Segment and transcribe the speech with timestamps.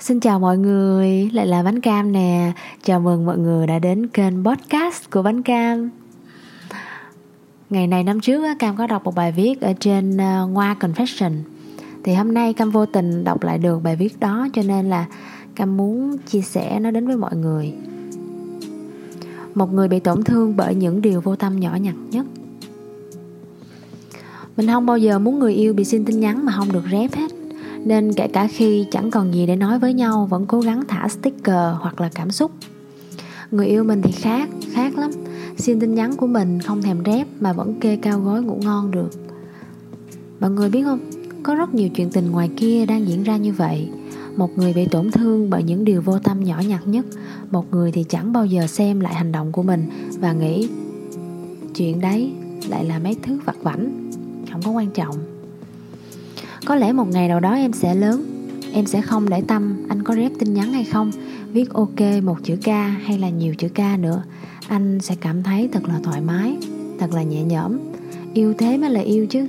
[0.00, 2.52] Xin chào mọi người, lại là Bánh Cam nè.
[2.84, 5.90] Chào mừng mọi người đã đến kênh podcast của Bánh Cam.
[7.70, 11.32] Ngày này năm trước Cam có đọc một bài viết ở trên ờ, Ngoa Confession.
[12.04, 15.06] Thì hôm nay Cam vô tình đọc lại được bài viết đó Cho nên là
[15.54, 17.72] Cam muốn chia sẻ nó đến với mọi người.
[19.54, 22.26] Một người bị tổn thương bởi những điều vô tâm nhỏ nhặt nhất.
[24.56, 27.14] Mình không bao giờ muốn người yêu bị xin tin nhắn mà không được rep
[27.14, 27.37] hết
[27.84, 31.08] nên kể cả khi chẳng còn gì để nói với nhau, vẫn cố gắng thả
[31.08, 32.50] sticker hoặc là cảm xúc.
[33.50, 35.10] Người yêu mình thì khác khác lắm.
[35.56, 38.90] Xin tin nhắn của mình không thèm rép mà vẫn kê cao gối ngủ ngon
[38.90, 39.10] được.
[40.40, 40.98] Mọi người biết không?
[41.42, 43.88] Có rất nhiều chuyện tình ngoài kia đang diễn ra như vậy.
[44.36, 47.06] Một người bị tổn thương bởi những điều vô tâm nhỏ nhặt nhất,
[47.50, 50.68] một người thì chẳng bao giờ xem lại hành động của mình và nghĩ,
[51.74, 52.32] chuyện đấy
[52.68, 54.10] lại là mấy thứ vặt vảnh,
[54.52, 55.14] không có quan trọng
[56.64, 58.24] có lẽ một ngày nào đó em sẽ lớn.
[58.72, 61.10] Em sẽ không để tâm anh có rep tin nhắn hay không.
[61.52, 62.66] Viết ok một chữ k
[63.04, 64.22] hay là nhiều chữ k nữa.
[64.68, 66.56] Anh sẽ cảm thấy thật là thoải mái,
[66.98, 67.78] thật là nhẹ nhõm.
[68.34, 69.46] Yêu thế mới là yêu chứ.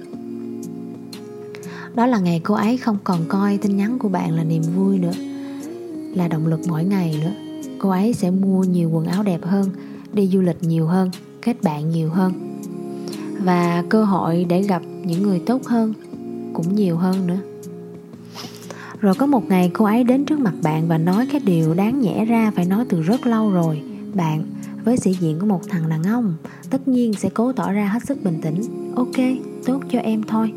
[1.95, 4.99] Đó là ngày cô ấy không còn coi tin nhắn của bạn là niềm vui
[4.99, 5.13] nữa,
[6.15, 7.31] là động lực mỗi ngày nữa.
[7.79, 9.69] Cô ấy sẽ mua nhiều quần áo đẹp hơn,
[10.13, 11.09] đi du lịch nhiều hơn,
[11.41, 12.33] kết bạn nhiều hơn.
[13.39, 15.93] Và cơ hội để gặp những người tốt hơn
[16.53, 17.39] cũng nhiều hơn nữa.
[19.01, 22.01] Rồi có một ngày cô ấy đến trước mặt bạn và nói cái điều đáng
[22.01, 23.81] nhẽ ra phải nói từ rất lâu rồi.
[24.13, 24.43] Bạn,
[24.85, 26.33] với sĩ diện của một thằng đàn ông,
[26.69, 28.55] tất nhiên sẽ cố tỏ ra hết sức bình tĩnh.
[28.95, 29.15] Ok,
[29.65, 30.53] tốt cho em thôi.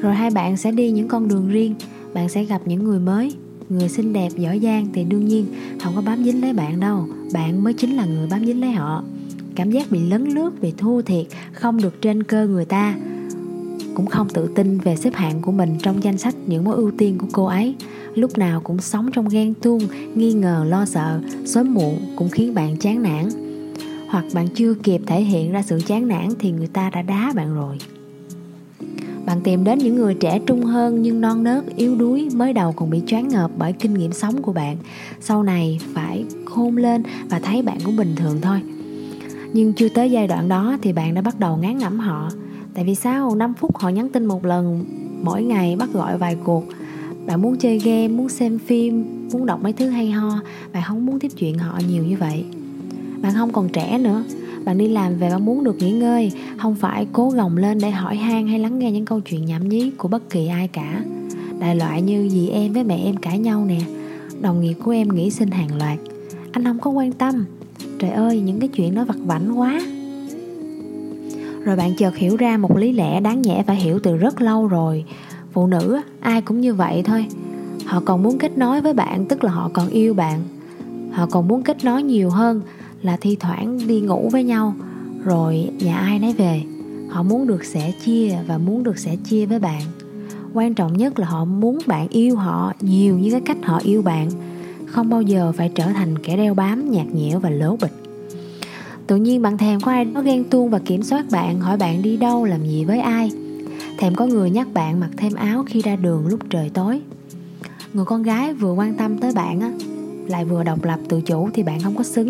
[0.00, 1.74] Rồi hai bạn sẽ đi những con đường riêng.
[2.14, 3.34] Bạn sẽ gặp những người mới,
[3.68, 5.46] người xinh đẹp, giỏi giang thì đương nhiên
[5.82, 7.06] không có bám dính lấy bạn đâu.
[7.32, 9.04] Bạn mới chính là người bám dính lấy họ.
[9.54, 12.94] Cảm giác bị lấn lướt, bị thua thiệt, không được trên cơ người ta
[13.96, 16.90] cũng không tự tin về xếp hạng của mình trong danh sách những mối ưu
[16.98, 17.74] tiên của cô ấy.
[18.14, 19.80] Lúc nào cũng sống trong ghen tuông,
[20.14, 23.28] nghi ngờ, lo sợ sớm muộn cũng khiến bạn chán nản.
[24.08, 27.32] Hoặc bạn chưa kịp thể hiện ra sự chán nản thì người ta đã đá
[27.36, 27.78] bạn rồi.
[29.26, 32.72] Bạn tìm đến những người trẻ trung hơn nhưng non nớt, yếu đuối, mới đầu
[32.72, 34.76] còn bị choáng ngợp bởi kinh nghiệm sống của bạn.
[35.20, 38.60] Sau này phải khôn lên và thấy bạn cũng bình thường thôi.
[39.52, 42.30] Nhưng chưa tới giai đoạn đó thì bạn đã bắt đầu ngán ngẩm họ
[42.76, 43.34] tại vì sao?
[43.34, 44.84] 5 phút họ nhắn tin một lần,
[45.22, 46.64] mỗi ngày bắt gọi vài cuộc.
[47.26, 50.40] Bạn muốn chơi game, muốn xem phim, muốn đọc mấy thứ hay ho,
[50.72, 52.44] bạn không muốn tiếp chuyện họ nhiều như vậy.
[53.22, 54.24] Bạn không còn trẻ nữa.
[54.64, 56.32] Bạn đi làm về bạn muốn được nghỉ ngơi.
[56.56, 59.68] Không phải cố gồng lên để hỏi han hay lắng nghe những câu chuyện nhảm
[59.68, 61.04] nhí của bất kỳ ai cả.
[61.60, 63.80] Đại loại như dì em với mẹ em cãi nhau nè.
[64.40, 65.98] Đồng nghiệp của em nghỉ sinh hàng loạt.
[66.52, 67.44] Anh không có quan tâm.
[67.98, 69.80] Trời ơi, những cái chuyện nó vặt vảnh quá
[71.66, 74.66] rồi bạn chợt hiểu ra một lý lẽ đáng nhẽ phải hiểu từ rất lâu
[74.66, 75.04] rồi.
[75.52, 77.26] Phụ nữ, ai cũng như vậy thôi.
[77.86, 80.40] Họ còn muốn kết nối với bạn, tức là họ còn yêu bạn.
[81.12, 82.60] Họ còn muốn kết nối nhiều hơn
[83.02, 84.74] là thi thoảng đi ngủ với nhau.
[85.24, 86.62] Rồi nhà ai nấy về.
[87.08, 89.82] Họ muốn được sẻ chia và muốn được sẻ chia với bạn.
[90.52, 94.02] Quan trọng nhất là họ muốn bạn yêu họ nhiều như cái cách họ yêu
[94.02, 94.30] bạn.
[94.86, 98.05] Không bao giờ phải trở thành kẻ đeo bám, nhạt nhẽo và lố bịch
[99.06, 102.02] tự nhiên bạn thèm có ai đó ghen tuông và kiểm soát bạn, hỏi bạn
[102.02, 103.30] đi đâu, làm gì với ai?
[103.98, 107.00] Thèm có người nhắc bạn mặc thêm áo khi ra đường lúc trời tối.
[107.92, 109.72] Người con gái vừa quan tâm tới bạn á,
[110.28, 112.28] lại vừa độc lập tự chủ thì bạn không có xứng.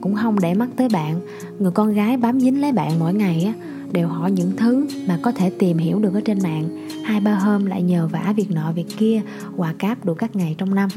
[0.00, 1.20] Cũng không để mắt tới bạn,
[1.58, 3.52] người con gái bám dính lấy bạn mỗi ngày á,
[3.92, 6.88] đều hỏi những thứ mà có thể tìm hiểu được ở trên mạng.
[7.04, 9.22] Hai ba hôm lại nhờ vả việc nọ việc kia
[9.56, 10.88] quà cáp đủ các ngày trong năm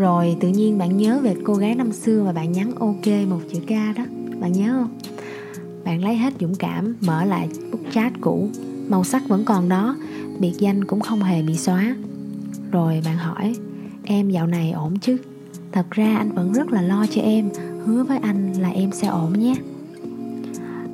[0.00, 3.40] rồi tự nhiên bạn nhớ về cô gái năm xưa mà bạn nhắn ok một
[3.52, 4.04] chữ k đó.
[4.40, 4.98] Bạn nhớ không?
[5.84, 8.48] Bạn lấy hết dũng cảm, mở lại bút chat cũ.
[8.88, 9.96] Màu sắc vẫn còn đó,
[10.38, 11.96] biệt danh cũng không hề bị xóa.
[12.72, 13.56] Rồi bạn hỏi,
[14.04, 15.16] em dạo này ổn chứ?
[15.72, 17.50] Thật ra anh vẫn rất là lo cho em,
[17.84, 19.54] hứa với anh là em sẽ ổn nhé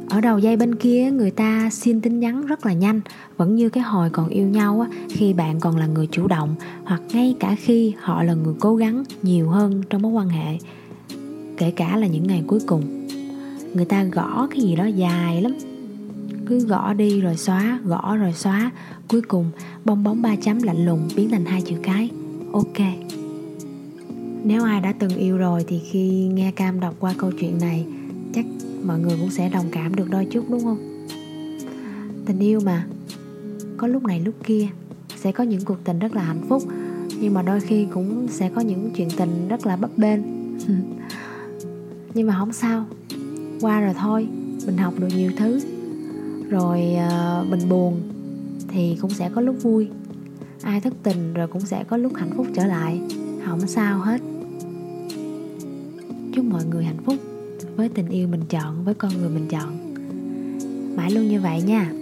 [0.09, 3.00] ở đầu dây bên kia, người ta xin tin nhắn rất là nhanh.
[3.37, 7.03] Vẫn như cái hồi còn yêu nhau khi bạn còn là người chủ động, hoặc
[7.12, 10.59] ngay cả khi họ là người cố gắng nhiều hơn trong mối quan hệ,
[11.57, 13.07] kể cả là những ngày cuối cùng.
[13.75, 15.53] Người ta gõ cái gì đó dài lắm.
[16.47, 18.71] Cứ gõ đi rồi xóa, gõ rồi xóa.
[19.09, 19.51] Cuối cùng,
[19.84, 22.10] bong bóng ba chấm lạnh lùng biến thành hai chữ cái,
[22.53, 22.78] ok.
[24.45, 27.86] Nếu ai đã từng yêu rồi thì khi nghe cam đọc qua câu chuyện này,
[28.34, 28.45] chắc
[28.86, 31.06] mọi người cũng sẽ đồng cảm được đôi chút đúng không?
[32.27, 32.86] Tình yêu mà.
[33.77, 34.68] Có lúc này lúc kia
[35.16, 36.62] sẽ có những cuộc tình rất là hạnh phúc
[37.21, 40.21] nhưng mà đôi khi cũng sẽ có những chuyện tình rất là bấp bênh.
[42.15, 42.84] Nhưng mà không sao.
[43.60, 44.28] Qua rồi thôi
[44.66, 45.60] mình học được nhiều thứ.
[46.50, 48.00] Rồi uh, mình buồn
[48.68, 49.89] thì cũng sẽ có lúc vui.
[50.62, 53.00] Ai thất tình rồi cũng sẽ có lúc hạnh phúc trở lại.
[53.44, 54.21] Không sao hết.
[56.32, 57.16] Chúc mọi người hạnh phúc
[57.76, 59.94] với tình yêu mình chọn, với con người mình chọn.
[60.97, 61.92] Mãi luôn như vậy nha.